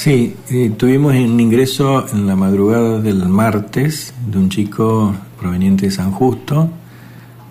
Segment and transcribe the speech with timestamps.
[0.00, 5.92] Sí, eh, tuvimos un ingreso en la madrugada del martes de un chico proveniente de
[5.92, 6.70] San Justo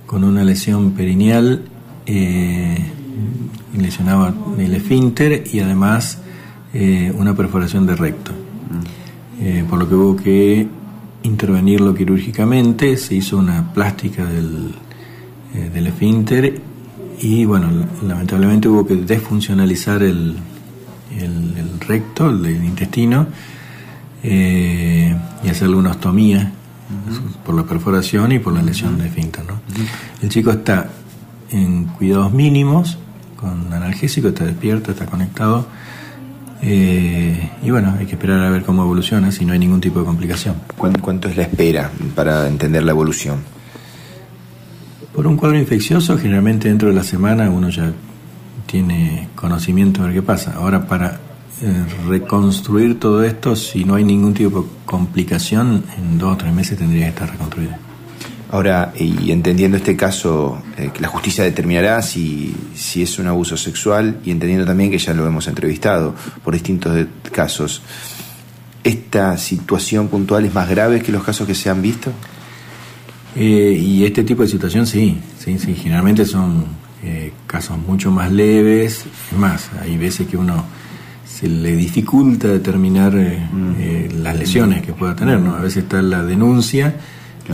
[0.08, 1.62] con una lesión perineal,
[2.08, 2.76] eh,
[3.78, 6.24] lesionaba el esfínter y además
[6.74, 8.32] eh, una perforación de recto.
[9.40, 10.68] Eh, por lo que hubo que
[11.22, 14.74] intervenirlo quirúrgicamente, se hizo una plástica del,
[15.54, 16.60] del esfínter
[17.22, 17.70] y bueno,
[18.08, 20.36] lamentablemente hubo que desfuncionalizar el,
[21.18, 23.28] el, recto, el, intestino,
[24.24, 26.52] y hacerle una ostomía
[27.46, 29.46] por la perforación y por la lesión de esfínter.
[29.46, 29.60] ¿no?
[30.22, 30.90] El chico está
[31.52, 32.98] en cuidados mínimos,
[33.36, 35.68] con analgésico, está despierto, está conectado.
[36.62, 40.00] Eh, y bueno, hay que esperar a ver cómo evoluciona, si no hay ningún tipo
[40.00, 40.56] de complicación.
[40.78, 43.40] ¿Cuánto es la espera para entender la evolución?
[45.16, 47.92] Por un cuadro infeccioso, generalmente dentro de la semana uno ya
[48.70, 50.54] tiene conocimiento de ver qué pasa.
[50.56, 51.20] Ahora, para
[51.62, 56.54] eh, reconstruir todo esto, si no hay ningún tipo de complicación, en dos o tres
[56.54, 57.74] meses tendría que estar reconstruido.
[58.52, 63.58] Ahora, y entendiendo este caso, eh, que la justicia determinará si, si es un abuso
[63.58, 67.82] sexual y entendiendo también que ya lo hemos entrevistado por distintos casos,
[68.84, 72.12] ¿esta situación puntual es más grave que los casos que se han visto?
[73.36, 76.66] Eh, y este tipo de situación sí, sí, sí, generalmente son
[77.48, 80.66] casos mucho más leves, es más, hay veces que uno
[81.40, 83.72] se le dificulta determinar eh, mm.
[83.80, 85.40] eh, las lesiones que pueda tener.
[85.40, 85.56] ¿no?
[85.56, 86.96] A veces está la denuncia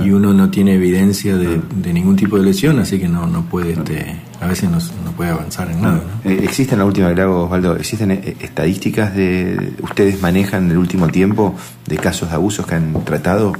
[0.03, 1.61] y uno no tiene evidencia de,
[1.93, 4.79] ningún tipo de lesión, así que no, no puede, este, a veces no,
[5.11, 6.01] puede avanzar en nada.
[6.23, 6.29] ¿no?
[6.29, 11.55] Eh, ¿Existen, la última que Osvaldo, existen estadísticas de, ustedes manejan en el último tiempo
[11.85, 13.53] de casos de abusos que han tratado?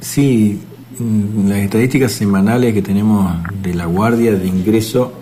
[0.00, 5.12] sí, mm, las estadísticas semanales que tenemos de la guardia de ingreso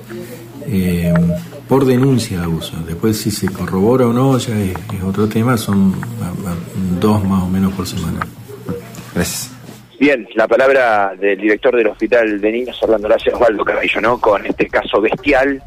[1.68, 2.76] por denuncia de abuso.
[2.86, 5.94] Después si se corrobora o no ya es, otro tema, son
[7.00, 8.20] dos más o menos por semana.
[9.14, 9.50] Gracias.
[9.98, 14.20] Bien, la palabra del director del Hospital de Niños, Orlando Gracias, Osvaldo Carrillo, ¿no?
[14.20, 15.62] Con este caso bestial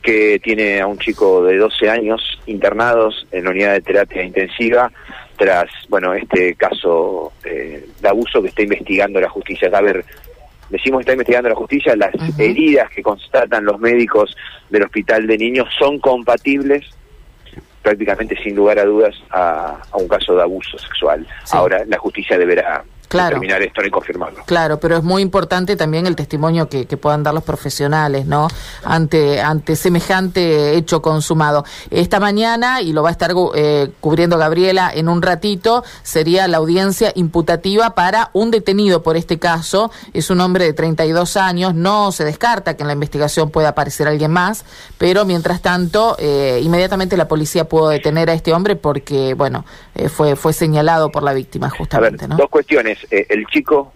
[0.00, 4.90] que tiene a un chico de 12 años internados en la unidad de terapia intensiva
[5.36, 9.70] tras, bueno, este caso eh, de abuso que está investigando la justicia.
[9.72, 10.04] A ver,
[10.70, 14.36] decimos que está investigando la justicia, las heridas que constatan los médicos
[14.70, 16.84] del hospital de niños son compatibles
[17.82, 21.24] prácticamente sin lugar a dudas a, un caso de abuso sexual.
[21.52, 23.40] Ahora la justicia deberá claro.
[23.42, 24.42] esto confirmarlo.
[24.46, 28.48] Claro, pero es muy importante también el testimonio que, puedan dar los profesionales, ¿no?
[28.82, 31.64] Ante, ante semejante hecho consumado.
[31.90, 36.56] Esta mañana, y lo va a estar eh, cubriendo Gabriela en un ratito, sería la
[36.56, 39.90] audiencia imputativa para un detenido por este caso.
[40.14, 44.08] Es un hombre de 32 años, no se descarta que en la investigación pueda aparecer
[44.08, 44.64] alguien más,
[44.98, 50.08] pero mientras tanto, eh, inmediatamente la policía pudo detener a este hombre porque, bueno, eh,
[50.08, 53.92] fue, fue señalado por la víctima justamente, Dos cuestiones eh, el chico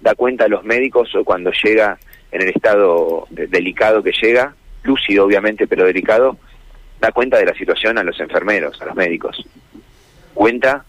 [0.00, 1.98] da cuenta a los médicos cuando llega
[2.30, 6.36] en el estado delicado que llega, lúcido obviamente, pero delicado,
[7.00, 9.44] da cuenta de la situación a los enfermeros, a los médicos.
[10.34, 10.84] Cuenta,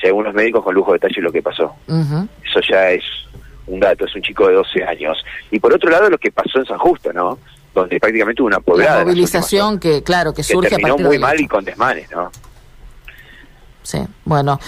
[0.00, 1.74] según los médicos, con lujo de detalle lo que pasó.
[1.86, 3.04] Eso ya es
[3.66, 5.24] un dato, es un chico de 12 años.
[5.50, 7.38] Y por otro lado, lo que pasó en San Justo, ¿no?
[7.74, 8.98] Donde prácticamente hubo una poblada.
[8.98, 12.30] La movilización que, claro, que, surge terminó muy mal y con desmanes, ¿no?
[13.82, 14.58] Sí, bueno,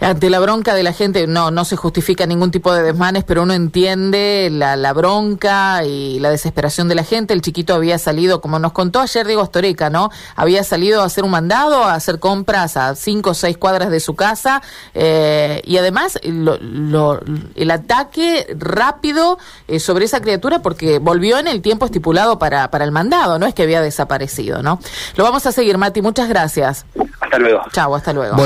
[0.00, 3.42] ante la bronca de la gente, no, no se justifica ningún tipo de desmanes, pero
[3.42, 7.34] uno entiende la, la bronca y la desesperación de la gente.
[7.34, 10.10] El chiquito había salido, como nos contó ayer Diego Astoreca, ¿no?
[10.34, 14.00] Había salido a hacer un mandado, a hacer compras a cinco o seis cuadras de
[14.00, 14.62] su casa
[14.94, 17.20] eh, y además lo,
[17.54, 22.84] el ataque rápido eh, sobre esa criatura porque volvió en el tiempo estipulado para, para
[22.84, 24.78] el mandado, no es que había desaparecido, ¿no?
[25.16, 26.84] Lo vamos a seguir, Mati, muchas gracias.
[27.20, 27.62] Hasta luego.
[27.72, 28.36] Chao, hasta luego.